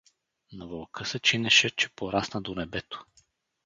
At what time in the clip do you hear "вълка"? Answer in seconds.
0.67-1.05